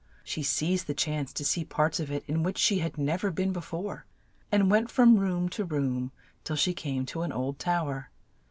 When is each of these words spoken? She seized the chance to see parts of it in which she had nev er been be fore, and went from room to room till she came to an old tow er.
She 0.23 0.41
seized 0.41 0.87
the 0.87 0.95
chance 0.95 1.31
to 1.33 1.45
see 1.45 1.63
parts 1.63 1.99
of 1.99 2.09
it 2.09 2.23
in 2.27 2.41
which 2.41 2.57
she 2.57 2.79
had 2.79 2.97
nev 2.97 3.23
er 3.23 3.29
been 3.29 3.53
be 3.53 3.61
fore, 3.61 4.07
and 4.51 4.71
went 4.71 4.89
from 4.89 5.19
room 5.19 5.47
to 5.49 5.63
room 5.63 6.11
till 6.43 6.55
she 6.55 6.73
came 6.73 7.05
to 7.05 7.21
an 7.21 7.31
old 7.31 7.59
tow 7.59 7.87
er. 7.87 8.09